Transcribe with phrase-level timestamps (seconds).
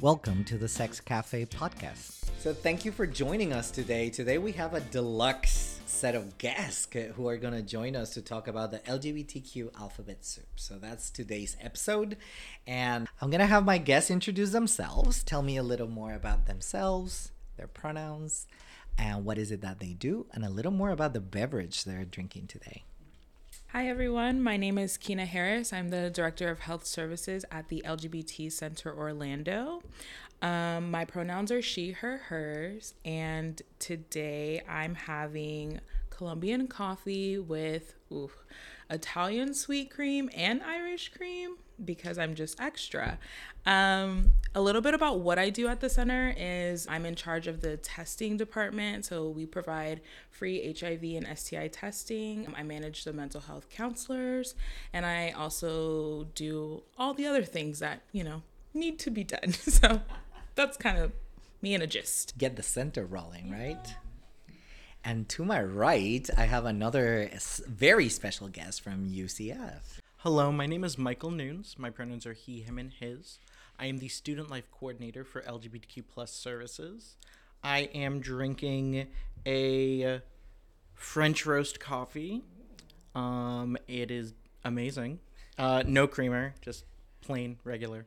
[0.00, 2.30] Welcome to the Sex Cafe podcast.
[2.38, 4.08] So, thank you for joining us today.
[4.08, 8.22] Today, we have a deluxe set of guests who are going to join us to
[8.22, 10.48] talk about the LGBTQ alphabet soup.
[10.56, 12.16] So, that's today's episode.
[12.66, 16.46] And I'm going to have my guests introduce themselves, tell me a little more about
[16.46, 18.46] themselves, their pronouns,
[18.96, 22.06] and what is it that they do, and a little more about the beverage they're
[22.06, 22.84] drinking today.
[23.72, 24.42] Hi, everyone.
[24.42, 25.72] My name is Keyna Harris.
[25.72, 29.84] I'm the Director of Health Services at the LGBT Center Orlando.
[30.42, 35.78] Um, my pronouns are she, her, hers, and today I'm having
[36.10, 37.94] Colombian coffee with
[38.90, 43.18] Italian sweet cream and Irish cream because I'm just extra.
[43.66, 47.46] Um, a little bit about what I do at the center is I'm in charge
[47.46, 49.04] of the testing department.
[49.04, 50.00] So we provide
[50.30, 52.52] free HIV and STI testing.
[52.56, 54.54] I manage the mental health counselors,
[54.92, 58.42] and I also do all the other things that, you know,
[58.74, 59.54] need to be done.
[59.70, 60.02] So
[60.56, 61.12] that's kind of
[61.62, 62.36] me in a gist.
[62.36, 63.94] Get the center rolling, right?
[65.04, 67.30] And to my right, I have another
[67.66, 70.00] very special guest from UCF.
[70.22, 71.76] Hello, my name is Michael Nunes.
[71.78, 73.38] My pronouns are he, him, and his.
[73.78, 77.16] I am the Student Life Coordinator for LGBTQ plus services.
[77.64, 79.06] I am drinking
[79.46, 80.20] a
[80.92, 82.42] French roast coffee.
[83.14, 85.20] Um, it is amazing.
[85.56, 86.84] Uh, no creamer, just
[87.22, 88.04] plain regular.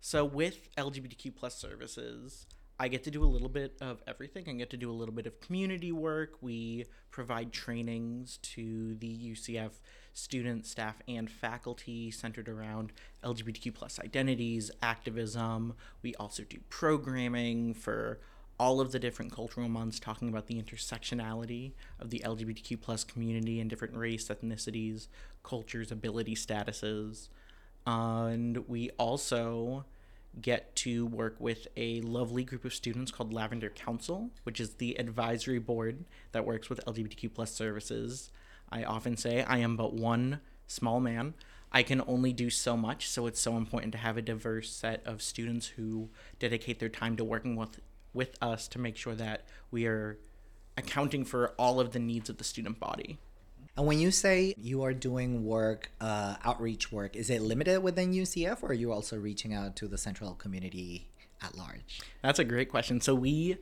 [0.00, 2.46] So with LGBTQ plus services,
[2.82, 4.48] I get to do a little bit of everything.
[4.48, 6.32] I get to do a little bit of community work.
[6.40, 9.70] We provide trainings to the UCF
[10.12, 12.90] students, staff, and faculty centered around
[13.22, 15.74] LGBTQ plus identities, activism.
[16.02, 18.18] We also do programming for
[18.58, 23.60] all of the different cultural months talking about the intersectionality of the LGBTQ plus community
[23.60, 25.06] and different race, ethnicities,
[25.44, 27.28] cultures, ability statuses.
[27.86, 29.84] And we also
[30.40, 34.98] get to work with a lovely group of students called Lavender Council, which is the
[34.98, 38.30] advisory board that works with LGBTQ plus services
[38.72, 41.34] I often say I am but one small man.
[41.70, 45.02] I can only do so much, so it's so important to have a diverse set
[45.06, 47.80] of students who dedicate their time to working with
[48.14, 50.18] with us to make sure that we are
[50.76, 53.18] accounting for all of the needs of the student body.
[53.76, 58.12] And when you say you are doing work, uh, outreach work, is it limited within
[58.12, 61.08] UCF or are you also reaching out to the central community
[61.40, 62.00] at large?
[62.22, 63.00] That's a great question.
[63.00, 63.56] So we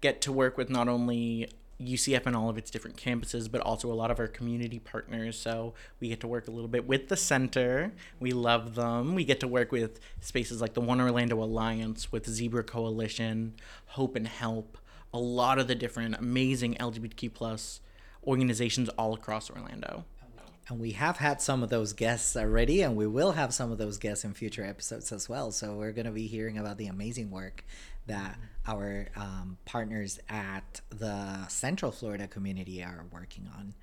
[0.00, 3.90] get to work with not only UCF and all of its different campuses, but also
[3.90, 5.38] a lot of our community partners.
[5.38, 7.92] So we get to work a little bit with the center.
[8.18, 9.14] We love them.
[9.14, 13.54] We get to work with spaces like the One Orlando Alliance, with Zebra Coalition,
[13.86, 14.78] Hope and Help,
[15.12, 17.80] a lot of the different amazing LGBTQ plus
[18.24, 20.04] organizations all across Orlando.
[20.68, 23.78] And we have had some of those guests already, and we will have some of
[23.78, 25.50] those guests in future episodes as well.
[25.50, 27.64] So we're going to be hearing about the amazing work
[28.06, 33.74] that our um, partners at the Central Florida community are working on.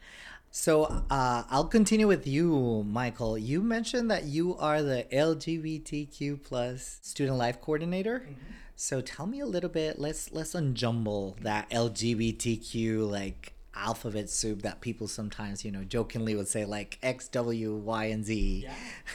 [0.49, 3.37] So uh, I'll continue with you, Michael.
[3.37, 8.19] You mentioned that you are the LGBTQ plus student life coordinator.
[8.19, 8.51] Mm-hmm.
[8.75, 9.99] So tell me a little bit.
[9.99, 16.47] Let's let's unjumble that LGBTQ like alphabet soup that people sometimes you know jokingly would
[16.47, 18.67] say like X, W, Y, and Z.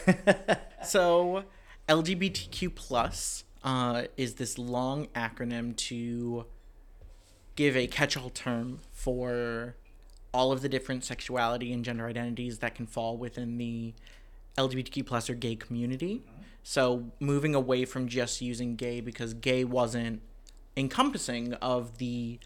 [0.07, 0.57] Yeah.
[0.85, 1.45] so
[1.89, 6.47] LGBTQ plus uh, is this long acronym to
[7.55, 9.77] give a catch-all term for
[10.33, 13.93] all of the different sexuality and gender identities that can fall within the
[14.57, 16.23] LGBTQ plus or gay community.
[16.63, 20.23] So moving away from just using gay because gay wasn't
[20.77, 22.39] encompassing of the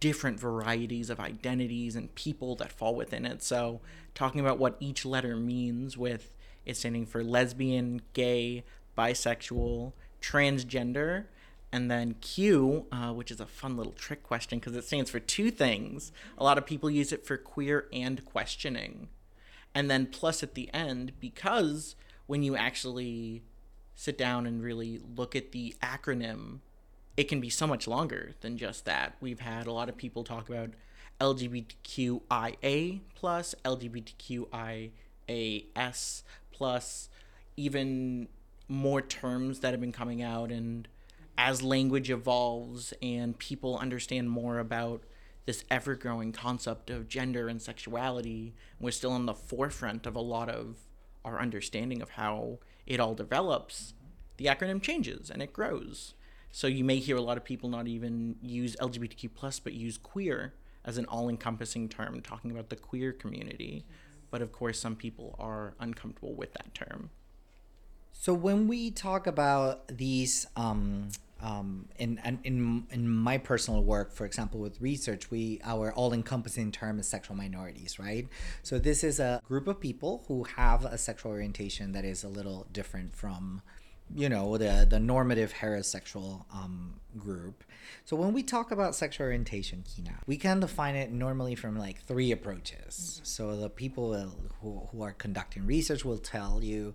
[0.00, 3.42] different varieties of identities and people that fall within it.
[3.42, 3.80] So
[4.14, 6.34] talking about what each letter means with
[6.66, 8.64] it standing for lesbian, gay,
[8.96, 11.24] bisexual, transgender,
[11.72, 15.18] and then Q, uh, which is a fun little trick question because it stands for
[15.18, 16.12] two things.
[16.38, 19.08] A lot of people use it for queer and questioning.
[19.74, 21.96] And then plus at the end, because
[22.26, 23.42] when you actually
[23.96, 26.60] sit down and really look at the acronym,
[27.16, 29.16] it can be so much longer than just that.
[29.20, 30.70] We've had a lot of people talk about
[31.20, 34.90] LGBTQIA plus, LGBTQIAS
[36.52, 37.08] plus,
[37.56, 38.28] even
[38.68, 40.88] more terms that have been coming out and
[41.36, 45.02] as language evolves and people understand more about
[45.46, 50.20] this ever growing concept of gender and sexuality, we're still on the forefront of a
[50.20, 50.76] lot of
[51.24, 53.94] our understanding of how it all develops.
[54.36, 56.14] The acronym changes and it grows.
[56.54, 59.98] So you may hear a lot of people not even use LGBTQ plus, but use
[59.98, 60.54] queer
[60.84, 63.84] as an all-encompassing term, talking about the queer community.
[64.30, 67.10] But of course, some people are uncomfortable with that term.
[68.12, 71.08] So when we talk about these, um,
[71.42, 77.00] um, in, in in my personal work, for example, with research, we our all-encompassing term
[77.00, 78.28] is sexual minorities, right?
[78.62, 82.28] So this is a group of people who have a sexual orientation that is a
[82.28, 83.60] little different from,
[84.14, 87.64] you know, the the normative heterosexual um, group.
[88.04, 92.02] So when we talk about sexual orientation, Keyna, we can define it normally from like
[92.02, 93.20] three approaches.
[93.22, 94.14] So the people
[94.60, 96.94] who, who are conducting research will tell you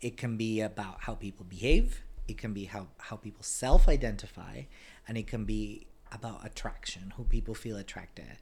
[0.00, 4.62] it can be about how people behave, it can be how, how people self-identify,
[5.08, 8.38] and it can be about attraction, who people feel attracted.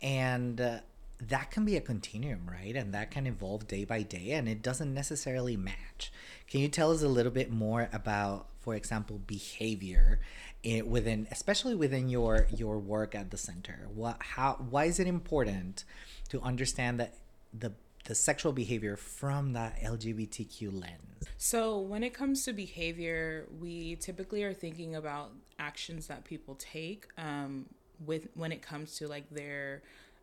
[0.00, 0.80] And uh,
[1.28, 2.74] that can be a continuum, right?
[2.74, 6.12] And that can evolve day by day, and it doesn't necessarily match.
[6.48, 10.20] Can you tell us a little bit more about, for example, behavior
[10.62, 13.88] in, within, especially within your your work at the center?
[13.94, 15.84] What, how, why is it important
[16.30, 17.14] to understand that
[17.56, 17.72] the
[18.04, 21.28] the sexual behavior from that LGBTQ lens?
[21.38, 25.30] So, when it comes to behavior, we typically are thinking about
[25.60, 27.66] actions that people take um,
[28.04, 29.82] with when it comes to like their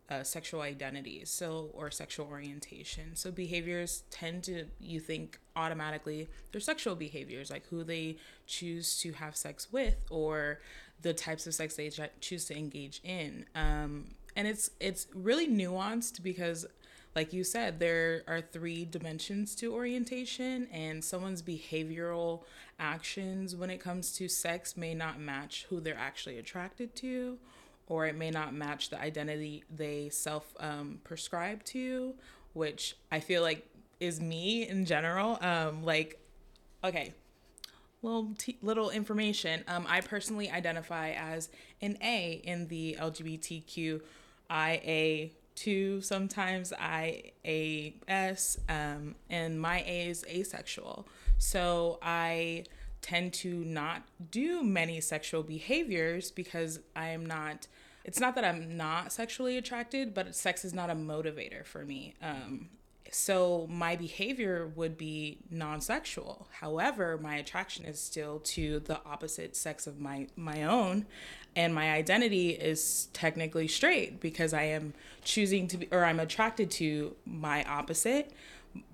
[0.09, 3.15] uh, sexual identity so or sexual orientation.
[3.15, 8.17] So behaviors tend to you think automatically they're sexual behaviors like who they
[8.47, 10.59] choose to have sex with or
[11.01, 13.45] the types of sex they choose to engage in.
[13.55, 16.65] Um, and it's it's really nuanced because
[17.15, 22.43] like you said there are three dimensions to orientation and someone's behavioral
[22.79, 27.37] actions when it comes to sex may not match who they're actually attracted to
[27.89, 32.13] or it may not match the identity they self um, prescribe to,
[32.53, 33.67] which I feel like
[33.99, 35.37] is me in general.
[35.41, 36.19] Um, like,
[36.83, 37.13] okay,
[38.01, 39.63] little t- little information.
[39.67, 41.49] Um, I personally identify as
[41.81, 44.01] an A in the LGBTQIA
[45.59, 51.05] two, sometimes IAS, um, and my A is asexual.
[51.37, 52.63] So I
[53.01, 57.67] tend to not do many sexual behaviors because I am not
[58.05, 62.15] it's not that I'm not sexually attracted, but sex is not a motivator for me.
[62.23, 62.69] Um,
[63.11, 66.47] so my behavior would be non-sexual.
[66.59, 71.05] However, my attraction is still to the opposite sex of my my own,
[71.55, 74.93] and my identity is technically straight because I am
[75.23, 78.31] choosing to be or I'm attracted to my opposite,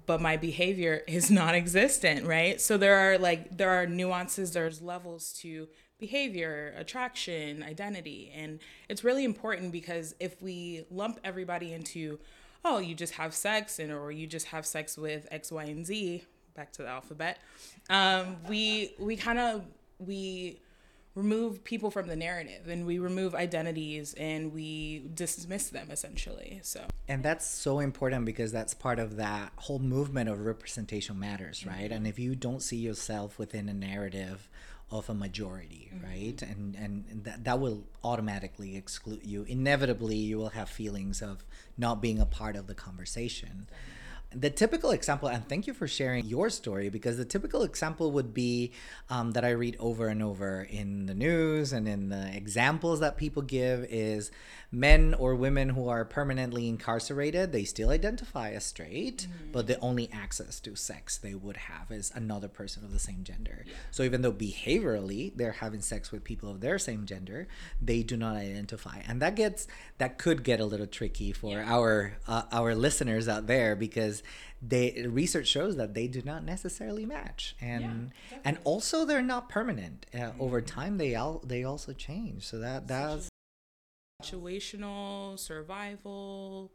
[0.06, 2.60] but my behavior is non-existent, right?
[2.62, 5.68] So there are like there are nuances, there's levels to
[6.00, 8.32] behavior, attraction, identity.
[8.36, 12.20] And it's really important because if we lump everybody into,
[12.64, 15.86] oh, you just have sex and or you just have sex with X, Y, and
[15.86, 16.24] Z,
[16.56, 17.40] back to the alphabet,
[17.90, 19.64] um, we we kind of
[20.00, 20.60] we
[21.16, 26.86] remove people from the narrative and we remove identities and we dismiss them essentially so
[27.08, 31.86] and that's so important because that's part of that whole movement of representation matters right
[31.86, 31.94] mm-hmm.
[31.94, 34.50] and if you don't see yourself within a narrative
[34.92, 36.06] of a majority, mm-hmm.
[36.06, 36.42] right?
[36.44, 39.44] And and that that will automatically exclude you.
[39.44, 41.44] Inevitably, you will have feelings of
[41.76, 43.66] not being a part of the conversation.
[43.66, 43.95] Mm-hmm
[44.32, 48.34] the typical example, and thank you for sharing your story because the typical example would
[48.34, 48.72] be
[49.10, 53.18] um, that I read over and over in the news and in the examples that
[53.18, 54.32] people give is
[54.76, 59.52] men or women who are permanently incarcerated, they still identify as straight, mm-hmm.
[59.52, 63.24] but the only access to sex they would have is another person of the same
[63.24, 63.64] gender.
[63.66, 63.74] Yeah.
[63.92, 67.48] So even though behaviorally they're having sex with people of their same gender,
[67.82, 69.68] they do not identify, and that gets
[69.98, 71.74] that could get a little tricky for yeah.
[71.74, 74.15] our uh, our listeners out there because
[74.62, 77.56] they research shows that they do not necessarily match.
[77.62, 80.42] And yeah, and also they're not permanent uh, mm-hmm.
[80.42, 82.44] over time they all they also change.
[82.44, 83.30] So that that's
[84.24, 86.72] situational survival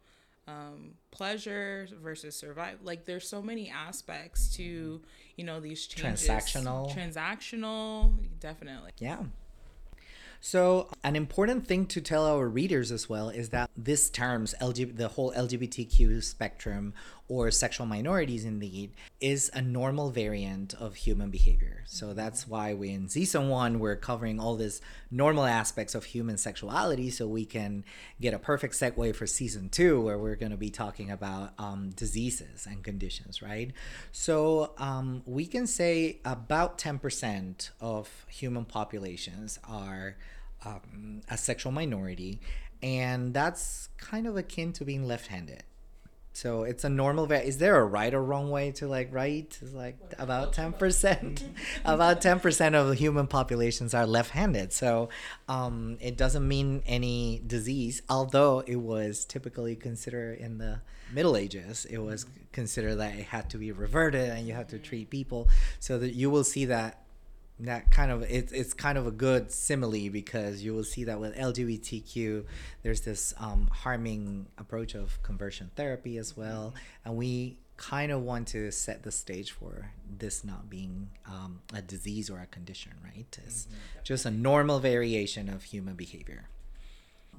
[0.47, 5.01] um, pleasure versus survive like there's so many aspects to
[5.35, 6.27] you know these changes.
[6.27, 6.93] Transactional.
[6.93, 8.91] Transactional definitely.
[8.97, 9.23] Yeah.
[10.43, 14.97] So, an important thing to tell our readers as well is that this terms, LG,
[14.97, 16.95] the whole LGBTQ spectrum
[17.31, 21.81] or sexual minorities indeed, is a normal variant of human behavior.
[21.85, 26.37] So, that's why we in season one, we're covering all these normal aspects of human
[26.37, 27.85] sexuality so we can
[28.19, 31.91] get a perfect segue for season two, where we're going to be talking about um,
[31.91, 33.71] diseases and conditions, right?
[34.11, 40.17] So, um, we can say about 10% of human populations are
[40.65, 42.41] um, a sexual minority,
[42.83, 45.63] and that's kind of akin to being left handed.
[46.33, 47.25] So it's a normal.
[47.25, 49.57] Va- is there a right or wrong way to like write?
[49.61, 51.43] It's like about ten percent.
[51.85, 54.71] about ten percent of the human populations are left-handed.
[54.71, 55.09] So
[55.49, 58.01] um, it doesn't mean any disease.
[58.09, 60.79] Although it was typically considered in the
[61.11, 64.79] Middle Ages, it was considered that it had to be reverted and you have to
[64.79, 65.49] treat people.
[65.79, 67.00] So that you will see that
[67.67, 71.19] that kind of it, it's kind of a good simile because you will see that
[71.19, 72.43] with lgbtq
[72.83, 76.73] there's this um, harming approach of conversion therapy as well.
[77.05, 81.81] And we kind of want to set the stage for this not being um, a
[81.81, 83.39] disease or a condition right?
[83.43, 83.67] It's
[84.03, 86.49] just a normal variation of human behavior.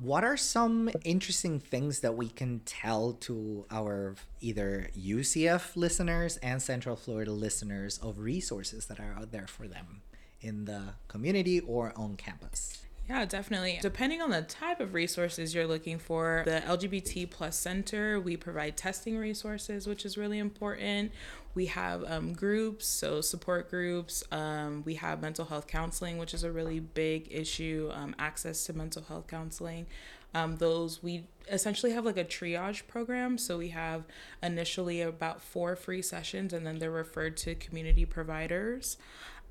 [0.00, 6.60] What are some interesting things that we can tell to our either UCF listeners and
[6.62, 10.02] Central Florida listeners of resources that are out there for them
[10.42, 12.82] in the community or on campus?
[13.08, 13.78] Yeah, definitely.
[13.82, 18.76] Depending on the type of resources you're looking for, the LGBT Plus Center, we provide
[18.76, 21.10] testing resources, which is really important.
[21.54, 24.24] We have um, groups, so support groups.
[24.30, 28.72] Um, we have mental health counseling, which is a really big issue, um, access to
[28.72, 29.86] mental health counseling.
[30.34, 33.36] Um, those we essentially have like a triage program.
[33.36, 34.04] So we have
[34.42, 38.96] initially about four free sessions, and then they're referred to community providers.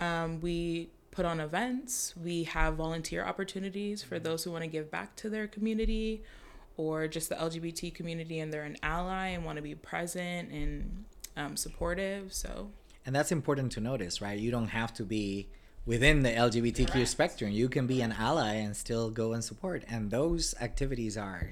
[0.01, 2.13] Um, we put on events.
[2.21, 6.23] We have volunteer opportunities for those who want to give back to their community
[6.77, 11.05] or just the LGBT community and they're an ally and want to be present and
[11.37, 12.33] um, supportive.
[12.33, 12.71] So,
[13.05, 14.39] and that's important to notice, right?
[14.39, 15.49] You don't have to be
[15.85, 17.09] within the LGBTQ Correct.
[17.09, 17.51] spectrum.
[17.51, 19.83] You can be an ally and still go and support.
[19.87, 21.51] And those activities are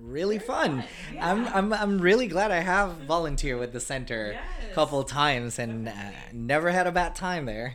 [0.00, 0.84] really fun.
[1.12, 1.32] Yeah.
[1.32, 4.70] I'm, I'm I'm really glad I have volunteered with the center yes.
[4.70, 5.92] a couple times and uh,
[6.32, 7.74] never had a bad time there.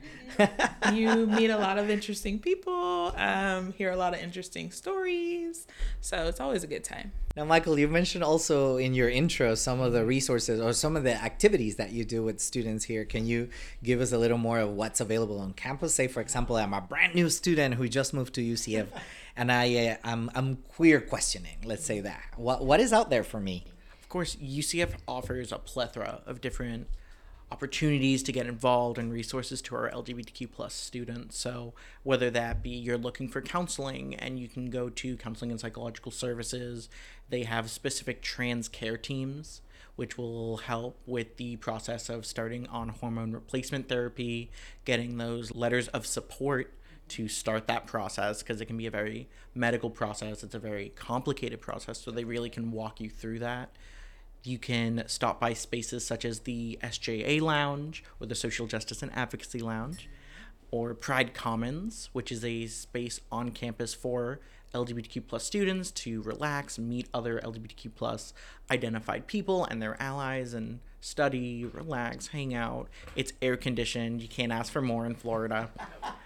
[0.93, 5.67] you meet a lot of interesting people, um, hear a lot of interesting stories,
[5.99, 7.11] so it's always a good time.
[7.35, 11.03] Now, Michael, you mentioned also in your intro some of the resources or some of
[11.03, 13.05] the activities that you do with students here.
[13.05, 13.49] Can you
[13.83, 15.95] give us a little more of what's available on campus?
[15.95, 18.87] Say, for example, I'm a brand new student who just moved to UCF
[19.35, 21.57] and I uh, I'm I'm queer questioning.
[21.63, 22.23] Let's say that.
[22.35, 23.65] What what is out there for me?
[24.01, 26.88] Of course, UCF offers a plethora of different
[27.51, 31.38] opportunities to get involved and resources to our LGBTQ plus students.
[31.38, 31.73] So
[32.03, 36.13] whether that be you're looking for counseling and you can go to counseling and psychological
[36.13, 36.89] services,
[37.29, 39.61] they have specific trans care teams
[39.95, 44.50] which will help with the process of starting on hormone replacement therapy,
[44.85, 46.73] getting those letters of support
[47.12, 50.44] to start that process because it can be a very medical process.
[50.44, 53.75] It's a very complicated process, so they really can walk you through that.
[54.44, 59.15] You can stop by spaces such as the SJA Lounge or the Social Justice and
[59.15, 60.10] Advocacy Lounge,
[60.72, 64.39] or Pride Commons, which is a space on campus for
[64.74, 68.34] LGBTQ plus students to relax, meet other LGBTQ plus
[68.72, 72.88] identified people and their allies, and study, relax, hang out.
[73.15, 74.22] It's air conditioned.
[74.22, 75.70] You can't ask for more in Florida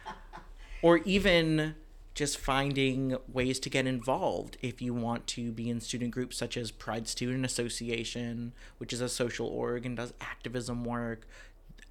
[0.85, 1.73] or even
[2.13, 6.55] just finding ways to get involved if you want to be in student groups such
[6.55, 11.27] as Pride Student Association, which is a social org and does activism work.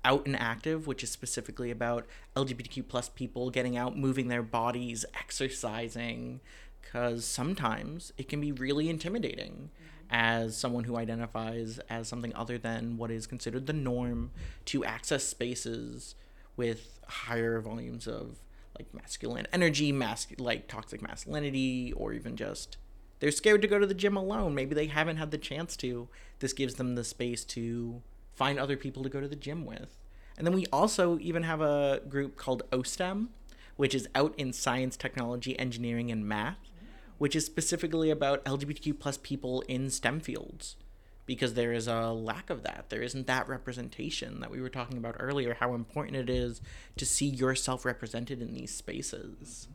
[0.04, 5.04] Out and Active, which is specifically about LGBTQ plus people getting out, moving their bodies,
[5.18, 6.38] exercising,
[6.80, 9.70] because sometimes it can be really intimidating
[10.08, 14.30] as someone who identifies as something other than what is considered the norm
[14.66, 16.14] to access spaces
[16.56, 18.36] with higher volumes of
[18.76, 22.76] like masculine energy, mas- like toxic masculinity, or even just
[23.20, 24.54] they're scared to go to the gym alone.
[24.54, 26.08] Maybe they haven't had the chance to.
[26.40, 28.02] This gives them the space to
[28.34, 29.98] find other people to go to the gym with.
[30.36, 33.28] And then we also even have a group called OSTEM,
[33.76, 36.58] which is out in science, technology, engineering, and math,
[37.18, 40.76] which is specifically about LGBTQ plus people in STEM fields
[41.26, 42.86] because there is a lack of that.
[42.88, 46.60] There isn't that representation that we were talking about earlier, how important it is
[46.96, 49.68] to see yourself represented in these spaces.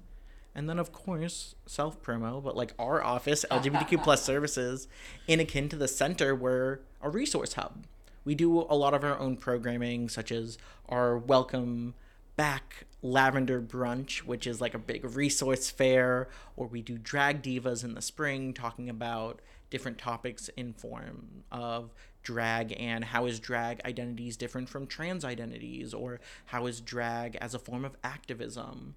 [0.56, 4.88] And then, of course, self promo, but like our office, LGBTQ plus services,
[5.27, 7.86] in akin to the center, we're a resource hub.
[8.25, 11.96] We do a lot of our own programming, such as our welcome
[12.36, 17.84] back lavender brunch, which is like a big resource fair, or we do drag divas
[17.84, 23.82] in the spring, talking about different topics in form of drag and how is drag
[23.86, 28.96] identities different from trans identities or how is drag as a form of activism.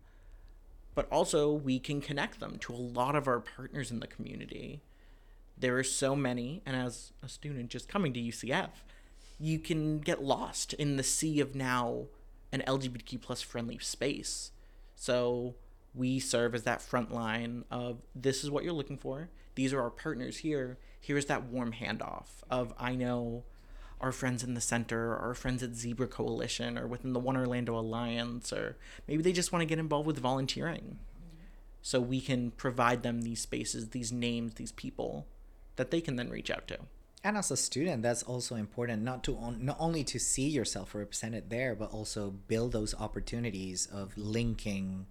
[0.94, 4.82] But also we can connect them to a lot of our partners in the community.
[5.58, 8.70] There are so many and as a student just coming to ucf
[9.42, 12.04] you can get lost in the sea of now
[12.52, 14.52] an lgbtq plus friendly space.
[14.94, 15.56] So
[15.94, 19.30] we serve as that front line of this is what you're looking for.
[19.54, 20.78] These are our partners here.
[21.00, 23.44] Here's that warm handoff of I know
[24.00, 27.78] our friends in the center, our friends at Zebra Coalition, or within the One Orlando
[27.78, 30.98] Alliance, or maybe they just want to get involved with volunteering.
[31.82, 35.26] So we can provide them these spaces, these names, these people
[35.76, 36.78] that they can then reach out to.
[37.24, 40.94] And as a student, that's also important not to on, not only to see yourself
[40.94, 45.06] represented there, but also build those opportunities of linking,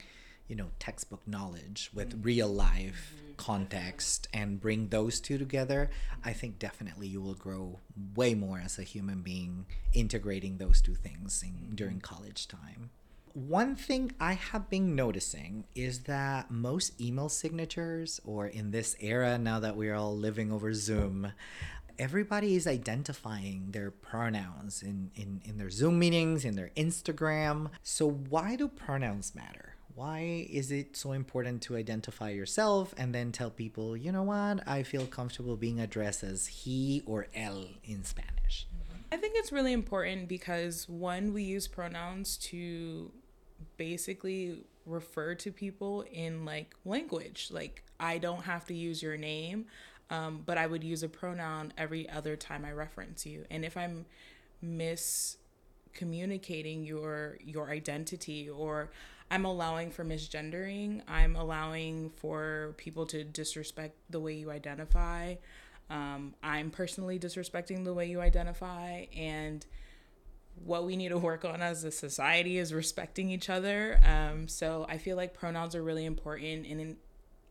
[0.51, 5.89] you know, textbook knowledge with real life context and bring those two together.
[6.25, 7.79] I think definitely you will grow
[8.15, 12.89] way more as a human being integrating those two things in, during college time.
[13.31, 19.37] One thing I have been noticing is that most email signatures, or in this era
[19.37, 21.31] now that we're all living over Zoom,
[21.97, 27.69] everybody is identifying their pronouns in, in, in their Zoom meetings, in their Instagram.
[27.83, 29.70] So, why do pronouns matter?
[29.95, 34.65] Why is it so important to identify yourself and then tell people, you know what,
[34.67, 38.67] I feel comfortable being addressed as he or él in Spanish?
[39.11, 43.11] I think it's really important because one, we use pronouns to
[43.77, 47.49] basically refer to people in like language.
[47.51, 49.65] Like, I don't have to use your name,
[50.09, 53.45] um, but I would use a pronoun every other time I reference you.
[53.51, 54.05] And if I'm
[54.63, 58.91] miscommunicating your your identity or
[59.31, 65.35] I'm allowing for misgendering, I'm allowing for people to disrespect the way you identify.
[65.89, 69.65] Um, I'm personally disrespecting the way you identify, and
[70.65, 74.01] what we need to work on as a society is respecting each other.
[74.05, 76.97] Um, so I feel like pronouns are really important and in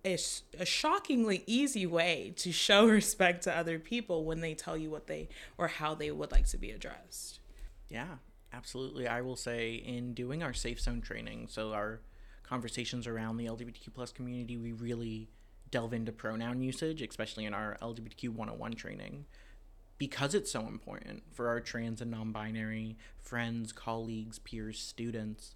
[0.05, 0.19] a,
[0.59, 5.07] a shockingly easy way to show respect to other people when they tell you what
[5.07, 7.41] they or how they would like to be addressed.
[7.89, 8.17] Yeah,
[8.53, 9.07] absolutely.
[9.07, 12.01] I will say in doing our safe zone training, so our
[12.43, 15.29] conversations around the LGBTQ plus community, we really
[15.71, 19.25] delve into pronoun usage, especially in our LGBTQ 101 training,
[19.99, 25.55] because it's so important for our trans and non-binary friends, colleagues, peers, students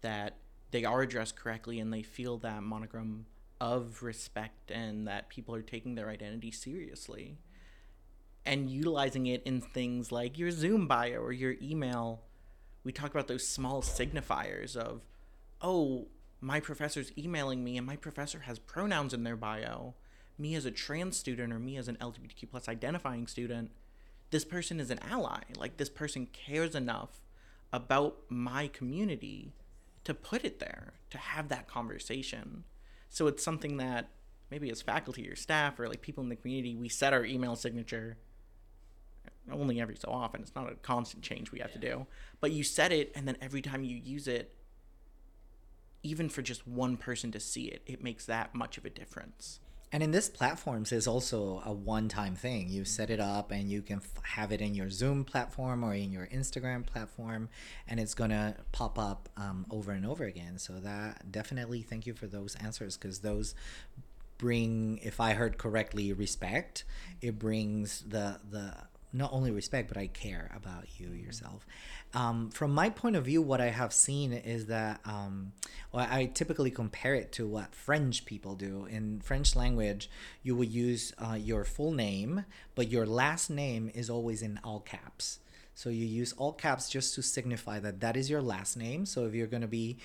[0.00, 0.36] that
[0.72, 3.26] they are addressed correctly and they feel that monogram
[3.60, 7.38] of respect and that people are taking their identity seriously
[8.44, 12.22] and utilizing it in things like your Zoom bio or your email.
[12.84, 15.02] We talk about those small signifiers of,
[15.60, 16.08] oh,
[16.40, 19.94] my professor's emailing me and my professor has pronouns in their bio.
[20.36, 23.70] Me as a trans student or me as an LGBTQ plus identifying student,
[24.30, 25.42] this person is an ally.
[25.56, 27.20] Like this person cares enough
[27.72, 29.52] about my community
[30.04, 32.64] to put it there, to have that conversation.
[33.08, 34.08] So it's something that
[34.50, 37.54] maybe as faculty or staff or like people in the community, we set our email
[37.54, 38.16] signature
[39.50, 40.42] only every so often.
[40.42, 42.06] It's not a constant change we have to do.
[42.40, 44.54] But you set it and then every time you use it,
[46.02, 49.60] even for just one person to see it, it makes that much of a difference.
[49.92, 52.70] And in this platforms is also a one-time thing.
[52.70, 55.92] You set it up and you can f- have it in your Zoom platform or
[55.92, 57.50] in your Instagram platform,
[57.86, 60.56] and it's gonna pop up um, over and over again.
[60.56, 63.54] So that definitely thank you for those answers because those
[64.38, 66.84] bring, if I heard correctly, respect.
[67.20, 68.74] It brings the the
[69.12, 71.66] not only respect but I care about you yourself.
[72.14, 75.52] Um, from my point of view, what I have seen is that um,
[75.92, 78.86] well, I typically compare it to what French people do.
[78.86, 80.10] In French language,
[80.42, 82.44] you would use uh, your full name,
[82.74, 85.38] but your last name is always in all caps.
[85.74, 89.06] So you use all caps just to signify that that is your last name.
[89.06, 89.98] So if you're going to be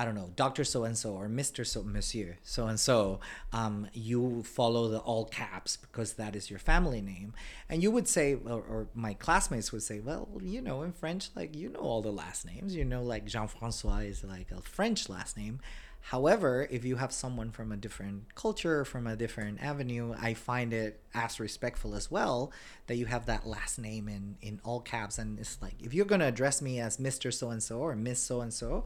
[0.00, 3.20] I don't know, Doctor So and So or Mister So Monsieur So and So,
[3.52, 7.34] um, you follow the all caps because that is your family name,
[7.68, 11.28] and you would say, or, or, my classmates would say, well, you know, in French,
[11.36, 14.62] like you know all the last names, you know, like Jean Francois is like a
[14.62, 15.60] French last name.
[16.00, 20.72] However, if you have someone from a different culture, from a different avenue, I find
[20.72, 22.52] it as respectful as well
[22.86, 26.06] that you have that last name in in all caps, and it's like if you're
[26.06, 28.84] gonna address me as Mister So and So or Miss So and So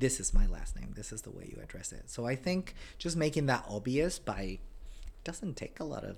[0.00, 0.92] this is my last name.
[0.96, 2.10] This is the way you address it.
[2.10, 4.58] So I think just making that obvious by
[5.22, 6.16] doesn't take a lot of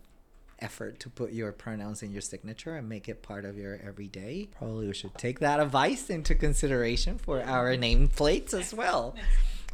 [0.61, 4.49] effort to put your pronouns in your signature and make it part of your everyday.
[4.57, 9.17] Probably we should take that advice into consideration for our nameplates as well.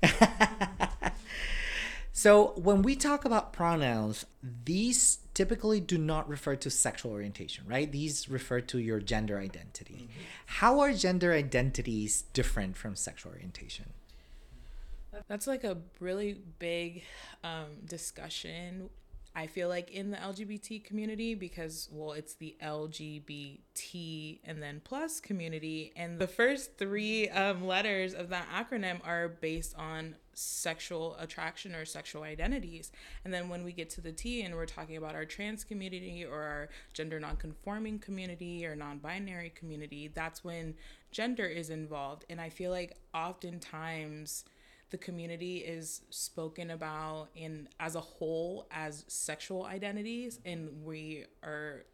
[2.13, 4.25] so when we talk about pronouns,
[4.65, 7.93] these typically do not refer to sexual orientation, right?
[7.93, 10.09] These refer to your gender identity.
[10.09, 10.21] Mm-hmm.
[10.47, 13.93] How are gender identities different from sexual orientation?
[15.27, 17.03] That's like a really big
[17.43, 18.91] um, discussion.
[19.35, 25.21] I feel like in the LGBT community because well, it's the LGBT and then plus
[25.21, 31.75] community, and the first three um, letters of that acronym are based on sexual attraction
[31.75, 32.91] or sexual identities.
[33.25, 36.25] And then when we get to the T and we're talking about our trans community
[36.25, 40.75] or our gender nonconforming community or non binary community, that's when
[41.13, 42.25] gender is involved.
[42.29, 44.45] And I feel like oftentimes
[44.91, 51.85] the community is spoken about in as a whole as sexual identities and we are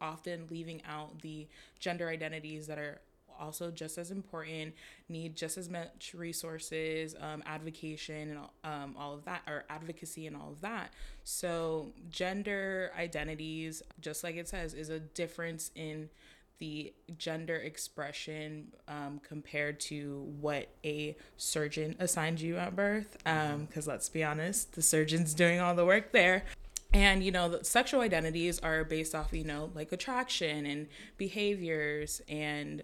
[0.00, 1.46] often leaving out the
[1.80, 3.00] gender identities that are
[3.38, 4.74] also just as important,
[5.08, 10.36] need just as much resources, um, advocation, and um, all of that, or advocacy and
[10.36, 10.92] all of that.
[11.24, 16.10] So, gender identities, just like it says, is a difference in
[16.58, 23.16] the gender expression um, compared to what a surgeon assigned you at birth.
[23.18, 26.44] Because um, let's be honest, the surgeon's doing all the work there
[26.92, 32.82] and you know sexual identities are based off you know like attraction and behaviors and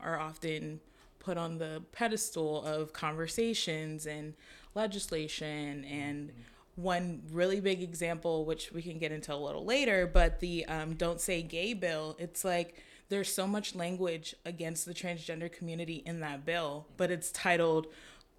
[0.00, 0.80] are often
[1.18, 4.34] put on the pedestal of conversations and
[4.74, 6.32] legislation and
[6.76, 10.94] one really big example which we can get into a little later but the um,
[10.94, 16.20] don't say gay bill it's like there's so much language against the transgender community in
[16.20, 17.86] that bill but it's titled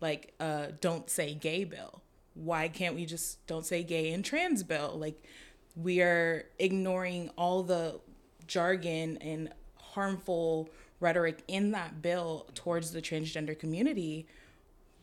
[0.01, 2.01] like uh, don't say gay bill.
[2.33, 4.97] Why can't we just don't say gay and trans bill?
[4.97, 5.23] Like
[5.75, 8.01] we are ignoring all the
[8.47, 14.27] jargon and harmful rhetoric in that bill towards the transgender community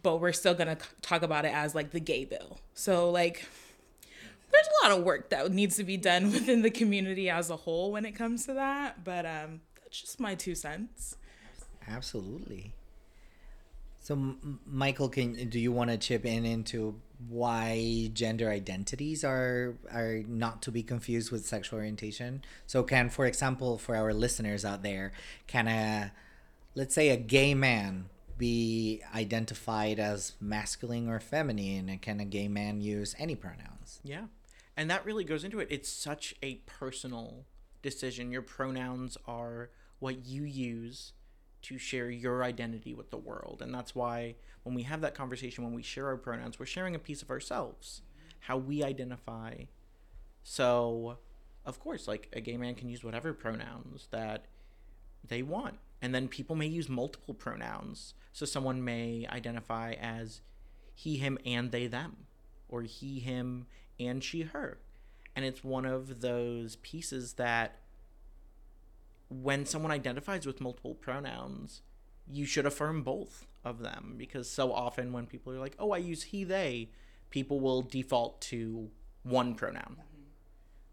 [0.02, 2.59] but we're still to talk about it as like the gay bill.
[2.72, 3.44] So like
[4.51, 7.57] there's a lot of work that needs to be done within the community as a
[7.57, 11.17] whole when it comes to that but um that's just my two cents
[11.89, 12.73] absolutely
[14.01, 16.95] so M- michael can do you want to chip in into
[17.27, 22.43] why gender identities are are not to be confused with sexual orientation.
[22.67, 25.13] So can for example for our listeners out there,
[25.47, 26.13] can a
[26.75, 32.47] let's say a gay man be identified as masculine or feminine and can a gay
[32.47, 34.01] man use any pronouns?
[34.05, 34.27] Yeah.
[34.79, 35.67] And that really goes into it.
[35.73, 37.47] It's such a personal
[37.83, 38.31] decision.
[38.31, 41.14] Your pronouns are what you use
[41.62, 43.61] to share your identity with the world.
[43.61, 46.95] And that's why when we have that conversation, when we share our pronouns, we're sharing
[46.95, 48.03] a piece of ourselves,
[48.38, 49.64] how we identify.
[50.45, 51.19] So,
[51.67, 54.45] of course, like a gay man can use whatever pronouns that
[55.27, 55.79] they want.
[56.01, 58.14] And then people may use multiple pronouns.
[58.33, 60.41] So someone may identify as
[60.95, 62.27] he, him, and they, them,
[62.69, 63.67] or he, him,
[63.99, 64.79] and she, her.
[65.35, 67.79] And it's one of those pieces that
[69.29, 71.83] when someone identifies with multiple pronouns,
[72.31, 75.99] you should affirm both of them because so often when people are like, "Oh, I
[75.99, 76.91] use he they,"
[77.31, 78.91] people will default to
[79.23, 79.97] one pronoun.
[80.01, 80.23] Mm-hmm.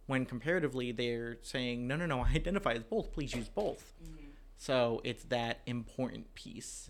[0.08, 3.12] When comparatively they're saying, "No, no, no, I identify as both.
[3.14, 4.26] Please use both." Mm-hmm.
[4.58, 6.90] So, it's that important piece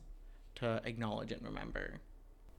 [0.55, 2.01] to acknowledge and remember.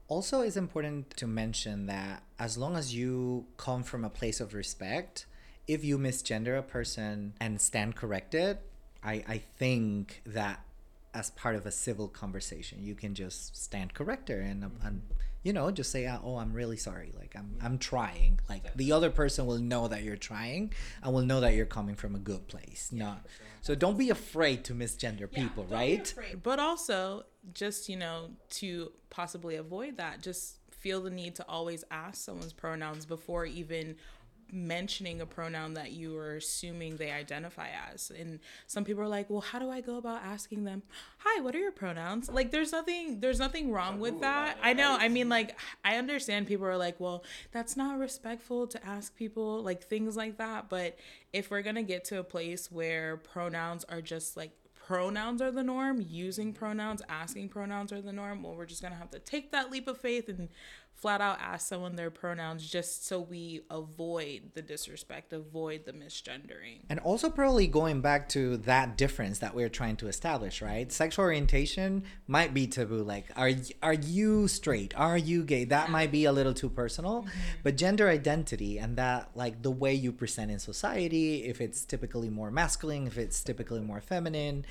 [0.09, 4.55] Also, it's important to mention that as long as you come from a place of
[4.55, 5.27] respect,
[5.67, 8.59] if you misgender a person and stand corrected,
[9.03, 10.61] I, I think that
[11.13, 14.87] as part of a civil conversation, you can just stand corrector and, mm-hmm.
[14.87, 15.03] and
[15.43, 17.13] you know just say oh i'm really sorry.
[17.17, 18.41] Like i'm i'm trying.
[18.49, 21.95] Like the other person will know that you're trying and will know that you're coming
[21.95, 23.27] from a good place yeah, not
[23.63, 26.15] so don't be afraid to misgender yeah, people right?
[26.43, 31.85] but also just you know to possibly avoid that just feel the need to always
[31.91, 33.97] ask someone's pronouns before even
[34.53, 38.13] mentioning a pronoun that you are assuming they identify as.
[38.17, 40.83] And some people are like, "Well, how do I go about asking them,
[41.19, 44.57] "Hi, what are your pronouns?" Like there's nothing there's nothing wrong with that.
[44.63, 44.97] I know.
[44.99, 49.63] I mean like I understand people are like, "Well, that's not respectful to ask people
[49.63, 50.99] like things like that." But
[51.33, 54.53] if we're going to get to a place where pronouns are just like
[54.87, 58.93] pronouns are the norm, using pronouns, asking pronouns are the norm, well, we're just going
[58.93, 60.49] to have to take that leap of faith and
[60.97, 66.81] flat out ask someone their pronouns just so we avoid the disrespect, avoid the misgendering.
[66.89, 70.91] And also, probably going back to that difference that we're trying to establish, right?
[70.91, 73.03] Sexual orientation might be taboo.
[73.03, 73.51] Like, are
[73.83, 74.95] are you straight?
[74.97, 75.65] Are you gay?
[75.65, 77.23] That might be a little too personal.
[77.23, 77.41] Mm-hmm.
[77.63, 82.31] But gender identity and that, like, the way you present in society, if it's typically
[82.31, 84.65] more masculine, if it's typically more feminine,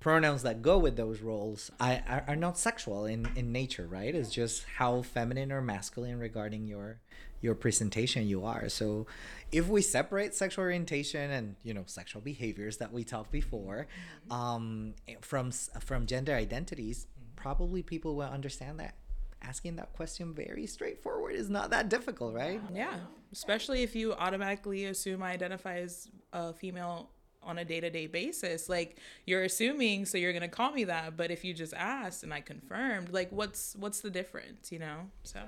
[0.00, 4.14] pronouns that go with those roles I, are, are not sexual in, in nature right?
[4.14, 7.00] It's just how feminine or masculine regarding your
[7.42, 8.68] your presentation you are.
[8.68, 9.06] So
[9.50, 13.86] if we separate sexual orientation and you know sexual behaviors that we talked before
[14.28, 14.32] mm-hmm.
[14.32, 18.94] um, from from gender identities probably people will understand that.
[19.42, 22.60] Asking that question very straightforward is not that difficult right?
[22.74, 22.96] Yeah.
[23.32, 27.10] Especially if you automatically assume i identify as a female
[27.42, 31.30] on a day-to-day basis like you're assuming so you're going to call me that but
[31.30, 35.10] if you just asked and i confirmed like what's what's the difference you know?
[35.24, 35.40] So.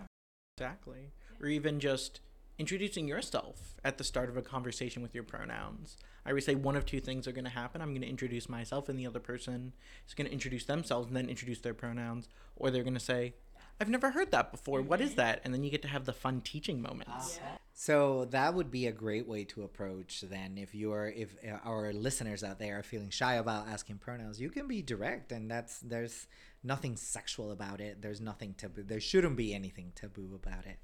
[0.59, 1.13] Exactly.
[1.41, 2.21] Or even just
[2.59, 5.97] introducing yourself at the start of a conversation with your pronouns.
[6.25, 7.81] I would say one of two things are going to happen.
[7.81, 9.73] I'm going to introduce myself and the other person
[10.07, 12.29] is going to introduce themselves and then introduce their pronouns.
[12.55, 13.35] Or they're going to say
[13.83, 14.81] I've never heard that before.
[14.81, 15.41] What is that?
[15.43, 17.41] And then you get to have the fun teaching moments.
[17.43, 17.57] Yeah.
[17.75, 21.93] So that would be a great way to approach then if you're if uh, our
[21.93, 25.81] listeners out there are feeling shy about asking pronouns, you can be direct and that's
[25.81, 26.29] there's
[26.63, 28.01] nothing sexual about it.
[28.01, 28.85] There's nothing taboo.
[28.85, 30.79] There shouldn't be anything taboo about it.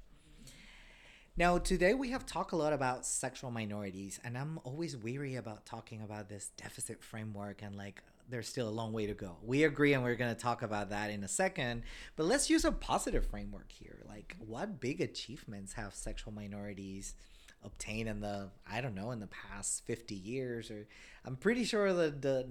[1.37, 5.65] Now, today we have talked a lot about sexual minorities, and I'm always weary about
[5.65, 9.37] talking about this deficit framework and like there's still a long way to go.
[9.43, 11.83] We agree, and we're going to talk about that in a second.
[12.15, 13.99] But let's use a positive framework here.
[14.07, 17.15] Like, what big achievements have sexual minorities
[17.63, 20.71] obtained in the I don't know in the past 50 years?
[20.71, 20.87] Or
[21.25, 22.45] I'm pretty sure that the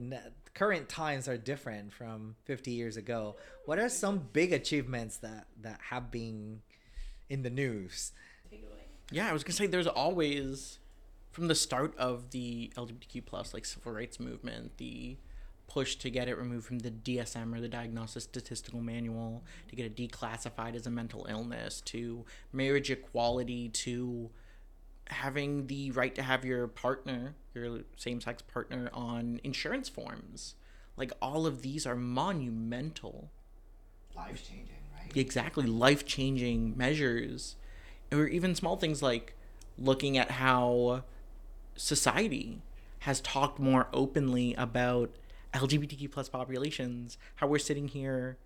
[0.54, 3.36] current times are different from 50 years ago.
[3.64, 6.62] What are some big achievements that that have been
[7.28, 8.12] in the news?
[9.10, 10.78] Yeah, I was gonna say there's always
[11.30, 15.16] from the start of the LGBTQ plus like civil rights movement, the
[15.78, 19.86] push to get it removed from the DSM or the Diagnostic Statistical Manual, to get
[19.86, 24.28] it declassified as a mental illness, to marriage equality, to
[25.06, 30.56] having the right to have your partner, your same sex partner, on insurance forms.
[30.96, 33.30] Like all of these are monumental.
[34.16, 35.16] Life changing, right?
[35.16, 37.54] Exactly, life changing measures.
[38.10, 39.34] Or even small things like
[39.78, 41.04] looking at how
[41.76, 42.62] society
[43.00, 45.14] has talked more openly about
[45.54, 48.38] LGBTQ plus populations, how we're sitting here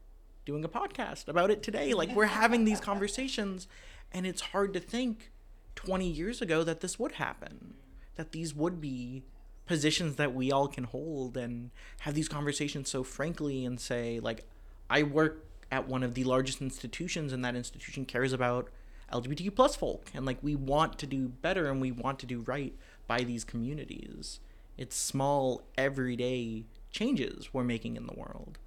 [0.45, 1.95] doing a podcast about it today.
[1.95, 3.69] Like we're having these conversations,
[4.13, 5.31] and it's hard to think
[5.77, 7.75] 20 years ago that this would happen,
[8.17, 9.25] that these would be
[9.67, 14.45] positions that we all can hold and have these conversations so frankly and say, like,
[14.91, 18.69] I work at one of the largest institutions, and that institution cares about
[19.13, 22.41] LGBTQ plus folk, and like we want to do better and we want to do
[22.41, 22.75] right
[23.07, 24.41] by these communities.
[24.77, 28.59] It's small, everyday changes we're making in the world.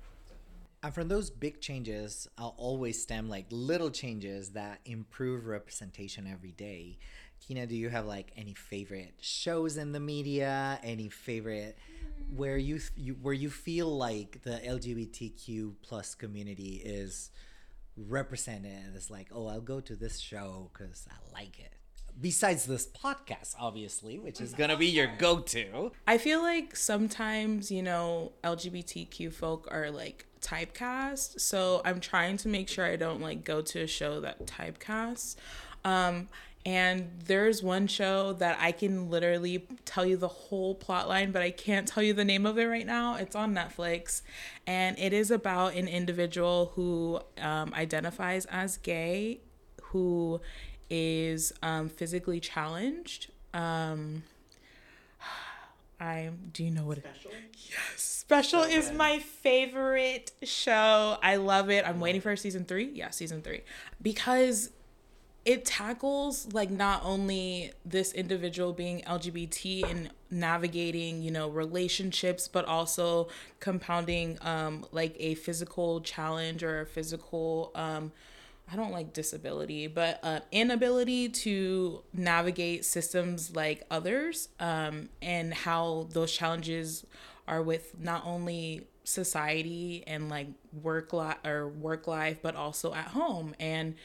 [0.83, 6.51] And from those big changes, I'll always stem like little changes that improve representation every
[6.51, 6.99] day.
[7.39, 10.79] Keyna, do you have like any favorite shows in the media?
[10.83, 11.77] Any favorite
[12.35, 17.31] where you, you where you feel like the LGBTQ plus community is
[17.97, 18.85] represented?
[18.85, 21.73] And It's like, oh, I'll go to this show because I like it
[22.19, 25.91] besides this podcast, obviously, which is going to be your go to.
[26.07, 31.39] I feel like sometimes, you know, LGBTQ folk are like typecast.
[31.39, 35.35] So I'm trying to make sure I don't like go to a show that typecasts.
[35.83, 36.27] Um,
[36.65, 41.43] and there's one show that I can literally tell you the whole plot line, but
[41.43, 43.15] I can't tell you the name of it right now.
[43.15, 44.23] It's on Netflix.
[44.65, 49.41] And it is about an individual who um, identifies as gay,
[49.83, 50.41] who
[50.89, 53.31] is um, physically challenged.
[53.53, 54.23] Um,
[55.99, 57.31] I do you know what special?
[57.31, 61.17] It, yes, special is my favorite show.
[61.21, 61.87] I love it.
[61.87, 62.91] I'm waiting for season three.
[62.93, 63.61] Yeah, season three
[64.01, 64.71] because
[65.45, 72.65] it tackles like not only this individual being LGBT and navigating, you know, relationships, but
[72.65, 73.27] also
[73.59, 78.11] compounding um, like a physical challenge or a physical um,
[78.71, 86.07] I don't like disability, but uh, inability to navigate systems like others, um, and how
[86.11, 87.05] those challenges
[87.47, 90.47] are with not only society and like
[90.81, 93.53] work life or work life, but also at home.
[93.59, 93.95] And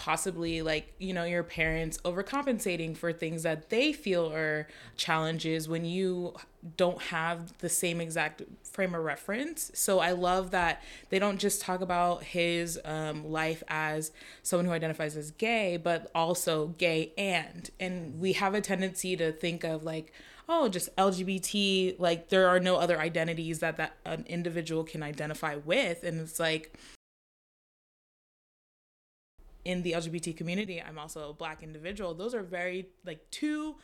[0.00, 5.84] possibly like you know your parents overcompensating for things that they feel are challenges when
[5.84, 6.34] you
[6.78, 9.70] don't have the same exact frame of reference.
[9.74, 14.10] So i love that they don't just talk about his um, life as
[14.42, 17.70] someone who identifies as gay but also gay and.
[17.78, 20.14] And we have a tendency to think of like
[20.48, 25.56] oh just lgbt like there are no other identities that that an individual can identify
[25.56, 26.04] with.
[26.04, 26.74] And it's like
[29.70, 32.12] in the LGBT community, I'm also a black individual.
[32.12, 33.76] Those are very like two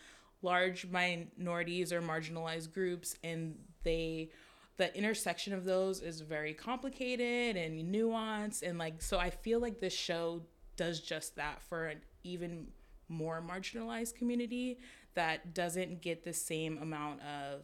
[0.43, 4.31] large minorities or marginalized groups and they
[4.79, 9.81] the intersection of those is very complicated and nuanced and like so I feel like
[9.81, 10.43] this show
[10.77, 12.67] does just that for an even
[13.09, 14.79] more marginalized community
[15.15, 17.63] that doesn't get the same amount of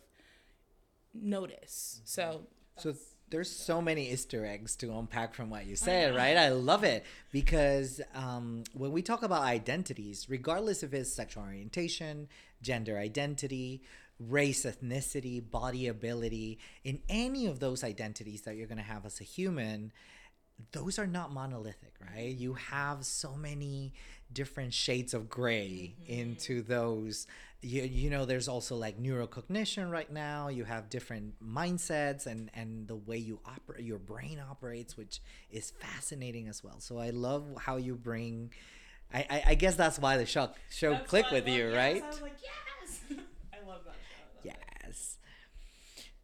[1.12, 2.00] notice.
[2.04, 2.46] So
[2.78, 2.94] so
[3.33, 6.37] there's so many Easter eggs to unpack from what you said, right?
[6.37, 12.29] I love it because um, when we talk about identities, regardless of his sexual orientation,
[12.61, 13.83] gender identity,
[14.21, 19.21] race, ethnicity, body ability, in any of those identities that you're going to have as
[19.21, 19.92] a human,
[20.72, 22.35] those are not monolithic, right?
[22.35, 23.92] You have so many
[24.33, 26.12] different shades of gray mm-hmm.
[26.12, 27.27] into those.
[27.61, 30.48] You, you know, there's also like neurocognition right now.
[30.48, 35.20] You have different mindsets and and the way you operate, your brain operates, which
[35.51, 36.81] is fascinating as well.
[36.81, 38.53] So I love how you bring.
[39.14, 41.77] I, I, I guess that's why the show show clicked with you, yes.
[41.77, 42.03] right?
[42.03, 43.01] I was like, yes,
[43.53, 44.40] I love that show.
[44.44, 44.57] yes.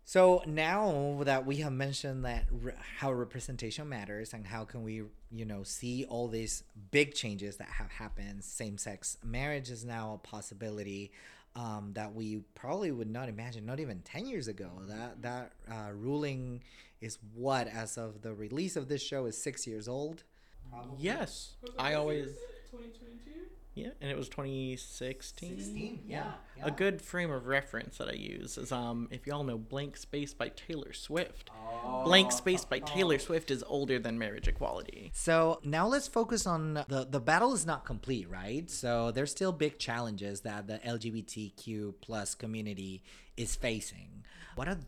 [0.09, 5.03] So now that we have mentioned that re- how representation matters and how can we,
[5.31, 10.27] you know, see all these big changes that have happened, same-sex marriage is now a
[10.27, 11.13] possibility
[11.55, 14.71] um, that we probably would not imagine, not even ten years ago.
[14.87, 16.63] That that uh, ruling
[17.03, 20.23] is what, as of the release of this show, is six years old.
[20.71, 20.97] Probably.
[21.01, 22.29] Yes, I always.
[22.71, 23.58] 2022.
[23.79, 25.59] Yeah, and it was 2016.
[25.59, 29.45] 16, yeah, yeah, A good frame of reference that I use is um if y'all
[29.45, 31.51] know Blank Space by Taylor Swift.
[31.55, 32.03] Oh.
[32.05, 35.13] Blank Space by Taylor Swift is older than marriage equality.
[35.15, 38.69] So now let's focus on the the battle is not complete, right?
[38.69, 43.03] So there's still big challenges that the LGBTQ plus community
[43.37, 44.25] is facing.
[44.57, 44.79] What are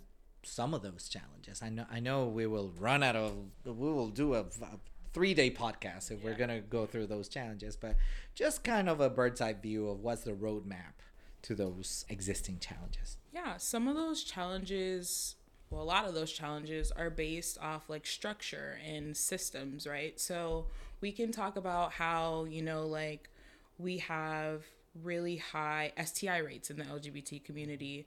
[0.43, 1.63] some of those challenges?
[1.63, 3.33] I know I know we will run out of
[3.65, 4.79] we will do a, a
[5.13, 6.31] three day podcast if yeah.
[6.31, 7.97] we're gonna go through those challenges, but
[8.35, 11.01] just kind of a bird's eye view of what's the roadmap
[11.43, 13.17] to those existing challenges.
[13.33, 15.37] Yeah, some of those challenges,
[15.71, 20.19] well, a lot of those challenges are based off like structure and systems, right?
[20.21, 20.67] So
[21.01, 23.31] we can talk about how, you know, like
[23.79, 24.65] we have
[25.03, 28.07] really high STI rates in the LGBT community,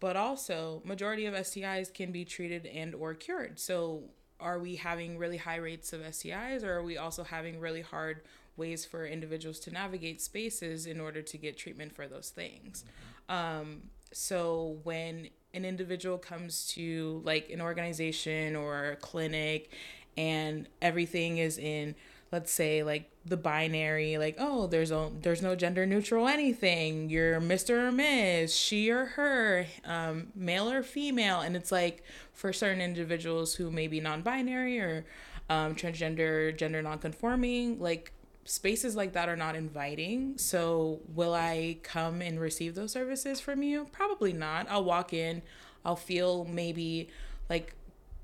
[0.00, 3.58] but also majority of STIs can be treated and or cured.
[3.58, 4.02] So
[4.40, 8.22] are we having really high rates of STIs or are we also having really hard
[8.56, 12.84] ways for individuals to navigate spaces in order to get treatment for those things?
[13.28, 19.70] Um, so when an individual comes to like an organization or a clinic
[20.16, 21.94] and everything is in
[22.34, 27.08] let's say like the binary like oh there's a there's no gender neutral anything.
[27.08, 31.40] You're mr or miss she or her um, male or female.
[31.40, 35.04] And it's like for certain individuals who may be non-binary or
[35.48, 38.10] um, transgender gender non-conforming like
[38.44, 40.36] spaces like that are not inviting.
[40.36, 43.86] So will i come and receive those services from you?
[43.92, 44.66] Probably not.
[44.68, 45.40] I'll walk in.
[45.84, 47.10] I'll feel maybe
[47.48, 47.74] like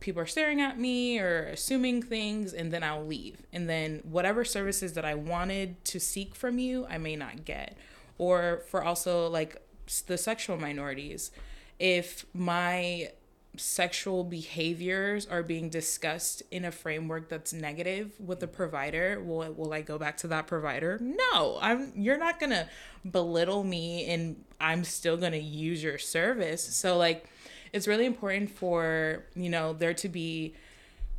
[0.00, 3.42] people are staring at me or assuming things and then I'll leave.
[3.52, 7.76] And then whatever services that I wanted to seek from you, I may not get.
[8.18, 9.62] Or for also like
[10.06, 11.30] the sexual minorities,
[11.78, 13.10] if my
[13.56, 19.72] sexual behaviors are being discussed in a framework that's negative with the provider will will
[19.72, 22.68] I go back to that provider no I'm you're not going to
[23.10, 27.28] belittle me and I'm still going to use your service so like
[27.72, 30.54] it's really important for you know there to be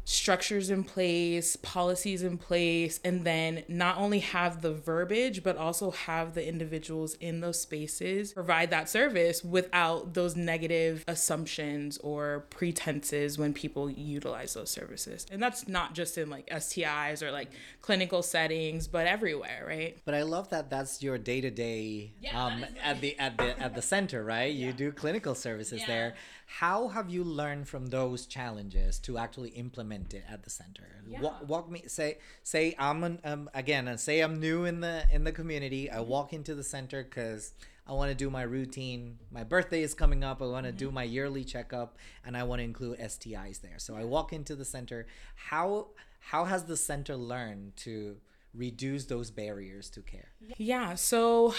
[0.03, 5.91] structures in place, policies in place, and then not only have the verbiage, but also
[5.91, 13.37] have the individuals in those spaces provide that service without those negative assumptions or pretenses
[13.37, 15.25] when people utilize those services.
[15.31, 17.49] And that's not just in like STIs or like
[17.81, 19.97] clinical settings, but everywhere, right?
[20.05, 23.81] But I love that that's your day to day at the at the at the
[23.81, 24.53] center, right?
[24.53, 24.67] Yeah.
[24.67, 25.87] You do clinical services yeah.
[25.87, 26.15] there.
[26.59, 30.83] How have you learned from those challenges to actually implement it at the center?
[31.07, 31.21] Yeah.
[31.21, 35.05] Walk, walk me say say I'm an, um, again and say I'm new in the
[35.13, 35.89] in the community.
[35.89, 37.53] I walk into the center because
[37.87, 39.17] I want to do my routine.
[39.31, 40.41] My birthday is coming up.
[40.41, 40.77] I want to mm-hmm.
[40.77, 43.79] do my yearly checkup, and I want to include STIs there.
[43.79, 45.07] So I walk into the center.
[45.35, 45.87] How
[46.19, 48.17] how has the center learned to
[48.53, 50.33] reduce those barriers to care?
[50.57, 50.95] Yeah.
[50.95, 51.55] So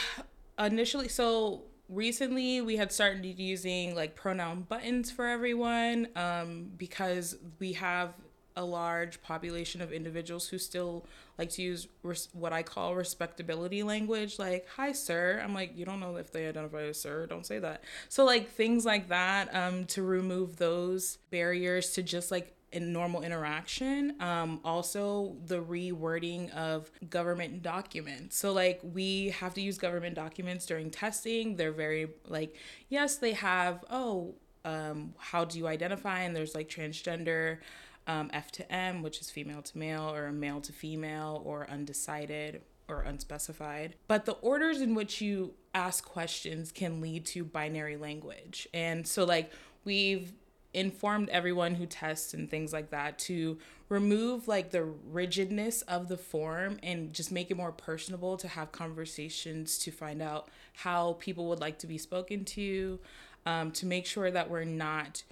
[0.59, 7.75] initially, so recently we had started using like pronoun buttons for everyone um, because we
[7.75, 8.15] have
[8.57, 11.07] a large population of individuals who still
[11.39, 15.85] like to use res- what I call respectability language, like "Hi, sir." I'm like, you
[15.85, 17.27] don't know if they identify as sir.
[17.27, 17.83] Don't say that.
[18.09, 23.23] So like things like that um, to remove those barriers to just like in normal
[23.23, 24.15] interaction.
[24.21, 28.37] Um, also, the rewording of government documents.
[28.37, 31.57] So, like, we have to use government documents during testing.
[31.57, 32.57] They're very, like,
[32.89, 36.21] yes, they have, oh, um, how do you identify?
[36.21, 37.59] And there's like transgender,
[38.07, 42.63] um, F to M, which is female to male, or male to female, or undecided
[42.89, 43.95] or unspecified.
[44.09, 48.69] But the orders in which you ask questions can lead to binary language.
[48.75, 49.51] And so, like,
[49.85, 50.33] we've
[50.75, 53.59] informed everyone who tests and things like that to
[53.89, 58.73] remove like the rigidness of the form and just make it more personable to have
[58.73, 62.99] conversations to find out how people would like to be spoken to
[63.45, 65.23] um, to make sure that we're not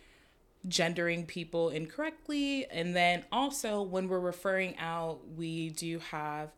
[0.68, 2.66] gendering people incorrectly.
[2.70, 6.51] And then also when we're referring out, we do have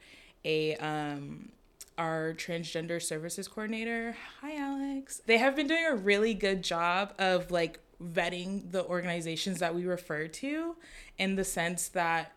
[0.45, 1.51] a um
[1.99, 4.17] our transgender services coordinator.
[4.41, 5.21] Hi Alex.
[5.27, 9.85] They have been doing a really good job of like vetting the organizations that we
[9.87, 10.77] refer to
[11.19, 12.33] in the sense that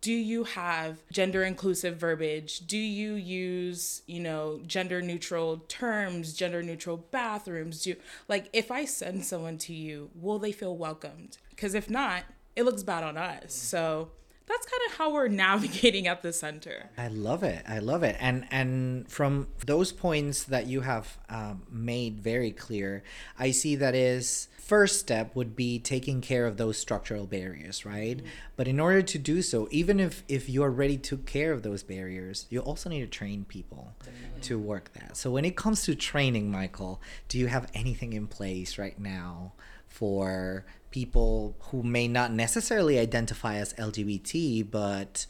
[0.00, 2.66] do you have gender inclusive verbiage?
[2.66, 7.84] Do you use you know gender neutral terms gender neutral bathrooms?
[7.84, 7.94] Do
[8.28, 11.38] like if i send someone to you will they feel welcomed?
[11.50, 12.24] Because if not
[12.56, 13.54] it looks bad on us.
[13.54, 14.10] So
[14.52, 17.64] that's kind of how we're navigating at the center I love it.
[17.66, 18.16] I love it.
[18.20, 23.02] And and from those points that you have um, made very clear,
[23.38, 28.20] I see that is first step would be taking care of those structural barriers, right?
[28.56, 31.82] But in order to do so, even if if you already took care of those
[31.82, 33.94] barriers, you also need to train people
[34.42, 35.16] to work that.
[35.16, 39.52] So when it comes to training, Michael, do you have anything in place right now
[39.92, 45.26] for people who may not necessarily identify as LGBT, but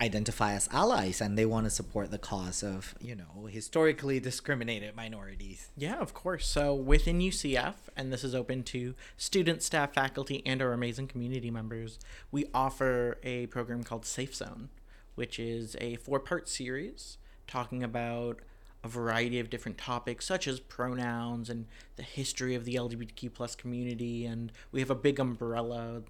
[0.00, 4.96] identify as allies and they want to support the cause of, you know, historically discriminated
[4.96, 5.70] minorities.
[5.76, 6.46] Yeah, of course.
[6.46, 11.50] So within UCF, and this is open to students, staff, faculty, and our amazing community
[11.50, 12.00] members,
[12.32, 14.70] we offer a program called Safe Zone,
[15.14, 18.40] which is a four part series talking about
[18.84, 21.66] a variety of different topics such as pronouns and
[21.96, 26.02] the history of the LGBTQ plus community and we have a big umbrella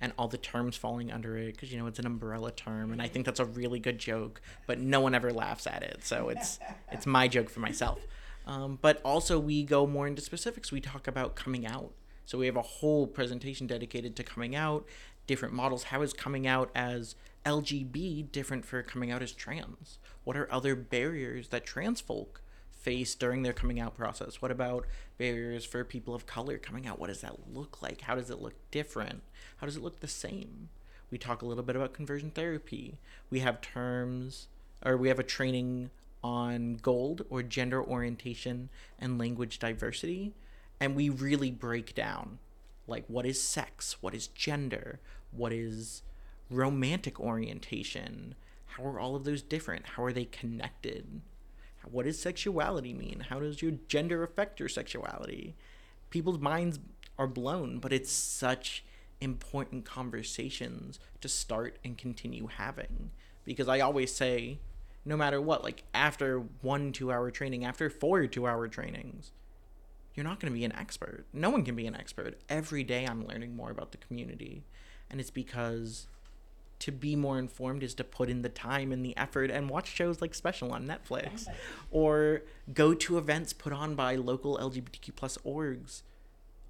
[0.00, 3.02] and all the terms falling under it because you know it's an umbrella term and
[3.02, 6.28] I think that's a really good joke but no one ever laughs at it so
[6.28, 6.60] it's
[6.92, 7.98] it's my joke for myself.
[8.46, 10.72] Um, but also we go more into specifics.
[10.72, 11.92] We talk about coming out.
[12.26, 14.84] So we have a whole presentation dedicated to coming out
[15.26, 17.14] different models how is coming out as
[17.44, 23.14] LGB different for coming out as trans what are other barriers that trans folk face
[23.14, 24.40] during their coming out process?
[24.40, 24.86] What about
[25.18, 26.98] barriers for people of color coming out?
[26.98, 28.02] What does that look like?
[28.02, 29.22] How does it look different?
[29.56, 30.68] How does it look the same?
[31.10, 32.98] We talk a little bit about conversion therapy.
[33.30, 34.48] We have terms,
[34.84, 35.90] or we have a training
[36.24, 38.68] on GOLD or gender orientation
[38.98, 40.34] and language diversity.
[40.80, 42.38] And we really break down
[42.86, 46.02] like what is sex, what is gender, what is
[46.52, 48.34] romantic orientation,
[48.66, 49.86] how are all of those different?
[49.86, 51.22] How are they connected?
[51.90, 53.26] What does sexuality mean?
[53.28, 55.56] How does your gender affect your sexuality?
[56.10, 56.78] People's minds
[57.18, 58.84] are blown, but it's such
[59.20, 63.10] important conversations to start and continue having.
[63.44, 64.58] Because I always say,
[65.04, 69.32] no matter what, like after one two hour training, after four two hour trainings,
[70.14, 71.24] you're not going to be an expert.
[71.32, 72.38] No one can be an expert.
[72.48, 74.64] Every day I'm learning more about the community.
[75.10, 76.06] And it's because
[76.82, 79.86] to be more informed is to put in the time and the effort and watch
[79.86, 81.46] shows like Special on Netflix
[81.92, 82.42] or
[82.74, 86.02] go to events put on by local LGBTQ plus orgs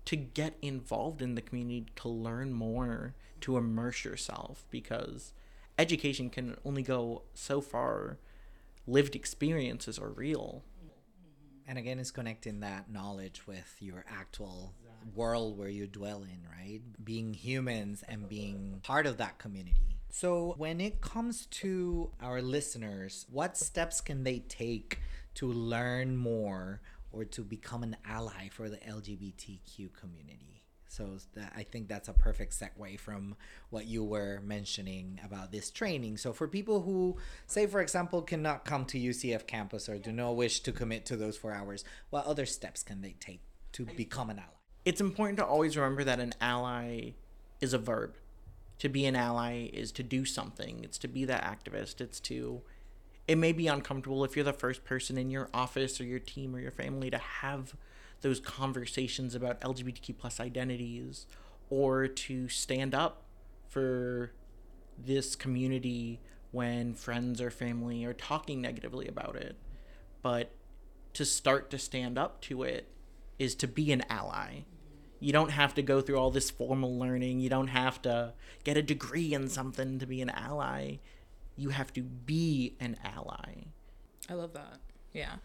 [0.04, 5.32] to get involved in the community to learn more to immerse yourself because
[5.78, 8.18] education can only go so far.
[8.86, 10.62] Lived experiences are real.
[11.66, 14.74] And again it's connecting that knowledge with your actual
[15.14, 16.82] world where you dwell in right?
[17.02, 23.24] Being humans and being part of that community so, when it comes to our listeners,
[23.30, 25.00] what steps can they take
[25.36, 26.82] to learn more
[27.12, 30.64] or to become an ally for the LGBTQ community?
[30.86, 33.36] So, that, I think that's a perfect segue from
[33.70, 36.18] what you were mentioning about this training.
[36.18, 40.36] So, for people who, say, for example, cannot come to UCF campus or do not
[40.36, 43.40] wish to commit to those four hours, what other steps can they take
[43.72, 44.50] to become an ally?
[44.84, 47.12] It's important to always remember that an ally
[47.62, 48.18] is a verb
[48.82, 50.80] to be an ally is to do something.
[50.82, 52.00] It's to be that activist.
[52.00, 52.62] It's to
[53.28, 56.52] it may be uncomfortable if you're the first person in your office or your team
[56.52, 57.76] or your family to have
[58.22, 61.26] those conversations about LGBTQ plus identities
[61.70, 63.22] or to stand up
[63.68, 64.32] for
[64.98, 66.18] this community
[66.50, 69.54] when friends or family are talking negatively about it.
[70.22, 70.50] But
[71.12, 72.88] to start to stand up to it
[73.38, 74.64] is to be an ally
[75.22, 77.40] you don't have to go through all this formal learning.
[77.40, 78.32] You don't have to
[78.64, 80.96] get a degree in something to be an ally.
[81.56, 83.66] You have to be an ally.
[84.28, 84.78] I love that.
[85.12, 85.36] Yeah.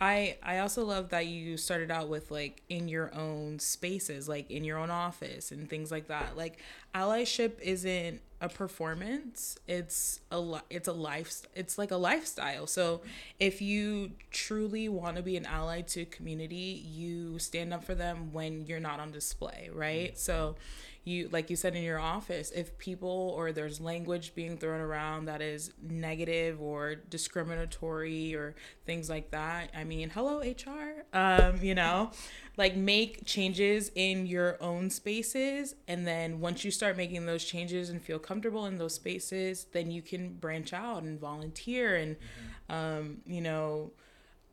[0.00, 4.50] I I also love that you started out with like in your own spaces, like
[4.50, 6.36] in your own office and things like that.
[6.36, 6.58] Like
[6.94, 9.56] allyship isn't a performance.
[9.68, 12.66] It's a it's a life it's like a lifestyle.
[12.66, 13.02] So
[13.38, 18.32] if you truly want to be an ally to community you stand up for them
[18.32, 20.18] when you're not on display right?
[20.18, 20.56] So
[21.04, 25.24] you like you said in your office if people or there's language being thrown around
[25.24, 28.54] that is negative or discriminatory or
[28.86, 31.04] things like that I mean, hello HR.
[31.12, 32.10] Um, you know,
[32.56, 37.90] like make changes in your own spaces and then once you start making those changes
[37.90, 42.74] and feel comfortable in those spaces, then you can branch out and volunteer and mm-hmm.
[42.74, 43.92] um, you know,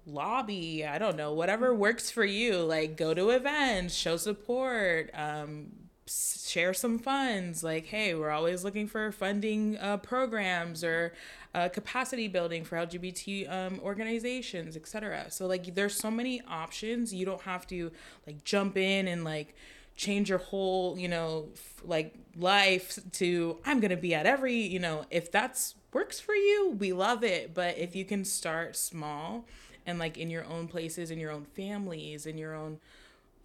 [0.05, 5.67] lobby i don't know whatever works for you like go to events show support um,
[6.09, 11.13] share some funds like hey we're always looking for funding uh, programs or
[11.53, 17.13] uh, capacity building for lgbt um, organizations etc so like there's so many options.
[17.13, 17.91] You don't have to
[18.25, 19.55] like jump in and like
[19.95, 24.79] change your whole you know f- like life to i'm gonna be at every you
[24.79, 27.53] know if that's works for you we love it.
[27.53, 29.45] But if you can start small
[29.85, 32.79] and like in your own places in your own families in your own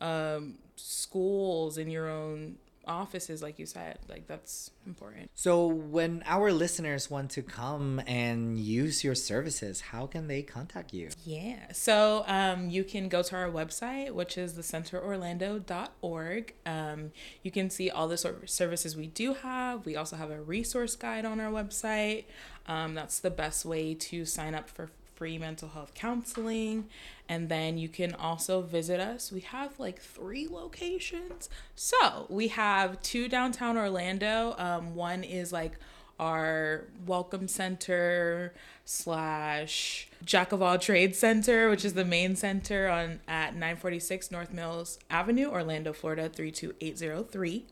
[0.01, 2.57] um, schools in your own
[2.87, 5.31] offices like you said like that's important.
[5.35, 10.93] So when our listeners want to come and use your services how can they contact
[10.93, 11.09] you?
[11.25, 11.73] Yeah.
[11.73, 17.13] So um, you can go to our website which is thecenterorlando.org um,
[17.43, 19.87] you can see all the sort of services we do have.
[19.87, 22.25] We also have a resource guide on our website.
[22.67, 26.89] Um, that's the best way to sign up for free mental health counseling.
[27.29, 29.33] And then you can also visit us.
[29.33, 31.49] We have like three locations.
[31.75, 34.55] So we have two downtown Orlando.
[34.59, 35.79] Um, one is like
[36.19, 38.55] our welcome center
[38.85, 44.53] slash jack of all trades center which is the main center on at 946 north
[44.53, 47.65] mills avenue orlando florida 32803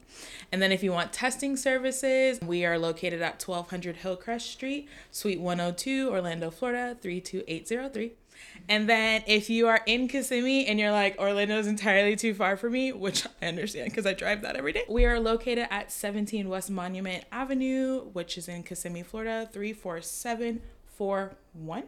[0.51, 5.40] and then if you want testing services we are located at 1200 hillcrest street suite
[5.40, 8.12] 102 orlando florida 32803
[8.68, 12.57] and then if you are in Kissimmee and you're like, Orlando is entirely too far
[12.57, 15.90] for me, which I understand because I drive that every day, we are located at
[15.90, 21.84] 17 West Monument Avenue, which is in Kissimmee, Florida, 34741,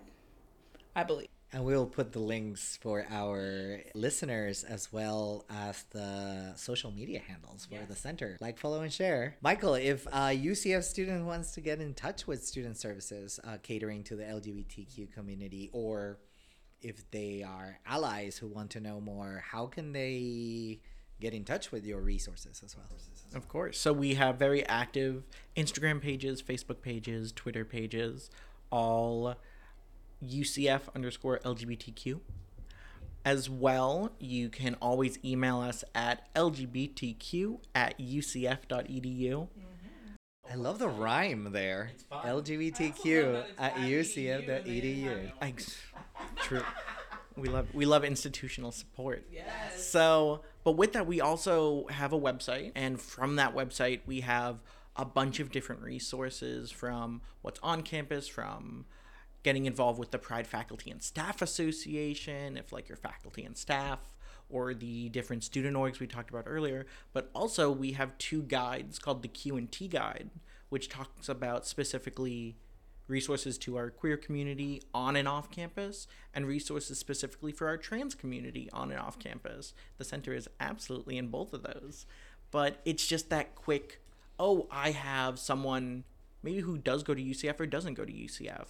[0.97, 1.29] I believe.
[1.55, 7.67] And we'll put the links for our listeners as well as the social media handles
[7.67, 7.89] for yes.
[7.89, 8.37] the center.
[8.41, 9.37] Like, follow, and share.
[9.41, 14.03] Michael, if a UCF student wants to get in touch with student services uh, catering
[14.03, 16.19] to the LGBTQ community or
[16.85, 20.81] if they are allies who want to know more, how can they
[21.21, 22.87] get in touch with your resources as well?
[23.35, 23.79] Of course.
[23.79, 25.25] So we have very active
[25.57, 28.31] Instagram pages, Facebook pages, Twitter pages,
[28.71, 29.35] all
[30.23, 32.21] UCF underscore LGBTQ.
[33.25, 38.69] As well, you can always email us at lgbtq at ucf.edu.
[38.69, 40.51] Mm-hmm.
[40.51, 41.93] I love the rhyme there.
[42.13, 45.33] LGBTQ at ucf.edu.
[46.37, 46.63] True.
[47.37, 49.27] We love we love institutional support.
[49.33, 49.85] Yes.
[49.85, 54.63] So, but with that, we also have a website, and from that website, we have
[54.97, 58.87] a bunch of different resources from what's on campus, from
[59.43, 63.99] getting involved with the Pride Faculty and Staff Association, if like your faculty and staff,
[64.49, 66.87] or the different student orgs we talked about earlier.
[67.13, 70.31] But also, we have two guides called the Q and T guide,
[70.69, 72.57] which talks about specifically
[73.07, 78.15] resources to our queer community on and off campus, and resources specifically for our trans
[78.15, 79.75] community on and off campus.
[79.99, 82.07] The center is absolutely in both of those.
[82.51, 84.01] But it's just that quick,
[84.39, 86.05] oh, I have someone
[86.43, 88.67] maybe who does go to UCF or doesn't go to UCF,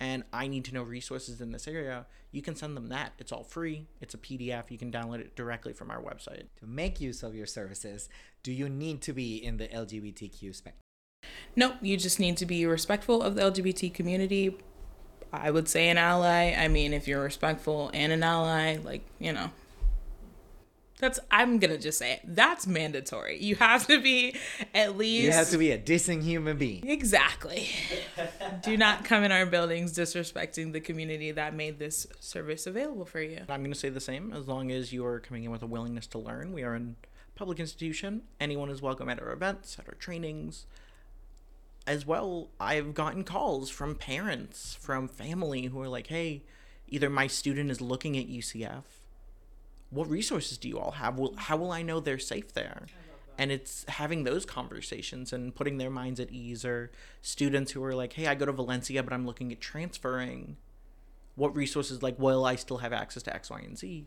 [0.00, 2.06] and I need to know resources in this area.
[2.32, 3.12] You can send them that.
[3.18, 3.86] It's all free.
[4.00, 4.70] It's a PDF.
[4.70, 6.46] You can download it directly from our website.
[6.60, 8.08] To make use of your services,
[8.42, 10.83] do you need to be in the LGBTQ spectrum?
[11.56, 14.56] Nope, you just need to be respectful of the LGBT community.
[15.32, 16.54] I would say an ally.
[16.56, 19.50] I mean, if you're respectful and an ally, like, you know,
[20.98, 22.20] that's I'm gonna just say it.
[22.24, 23.42] That's mandatory.
[23.42, 24.36] You have to be
[24.72, 26.88] at least You have to be a decent human being.
[26.88, 27.68] Exactly.
[28.62, 33.20] Do not come in our buildings disrespecting the community that made this service available for
[33.20, 33.40] you.
[33.48, 34.32] I'm gonna say the same.
[34.32, 36.82] As long as you are coming in with a willingness to learn, we are a
[37.34, 38.22] public institution.
[38.40, 40.66] Anyone is welcome at our events, at our trainings,
[41.86, 46.42] as well, I've gotten calls from parents, from family who are like, hey,
[46.88, 48.84] either my student is looking at UCF.
[49.90, 51.18] What resources do you all have?
[51.18, 52.86] Will, how will I know they're safe there?
[53.36, 57.94] And it's having those conversations and putting their minds at ease, or students who are
[57.94, 60.56] like, hey, I go to Valencia, but I'm looking at transferring.
[61.34, 64.06] What resources, like, will I still have access to X, Y, and Z?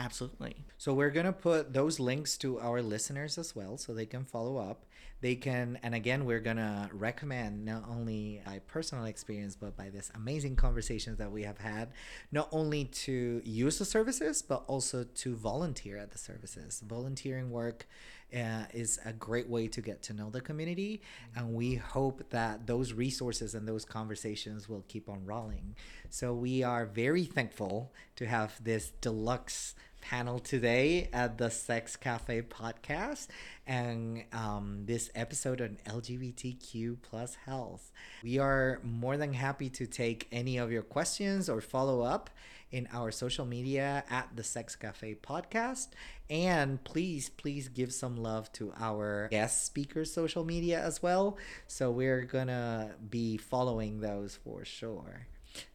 [0.00, 0.64] Absolutely.
[0.76, 4.24] So we're going to put those links to our listeners as well so they can
[4.24, 4.84] follow up.
[5.20, 9.90] They can, and again, we're going to recommend not only by personal experience, but by
[9.90, 11.88] this amazing conversations that we have had,
[12.30, 16.80] not only to use the services, but also to volunteer at the services.
[16.86, 17.88] Volunteering work
[18.34, 21.00] uh, is a great way to get to know the community.
[21.34, 25.76] And we hope that those resources and those conversations will keep on rolling.
[26.10, 32.42] So we are very thankful to have this deluxe panel today at the Sex Cafe
[32.42, 33.26] podcast
[33.66, 37.90] and um, this episode on LGBTQ plus health.
[38.22, 42.30] We are more than happy to take any of your questions or follow up
[42.70, 45.88] in our social media at the Sex Cafe podcast.
[46.30, 51.38] And please, please give some love to our guest speakers' social media as well.
[51.66, 55.26] So we're gonna be following those for sure.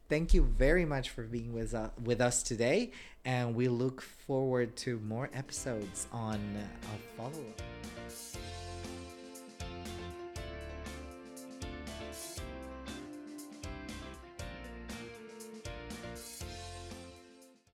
[0.10, 2.92] Thank you very much for being with, uh, with us today,
[3.26, 7.62] and we look forward to more episodes on uh, follow up.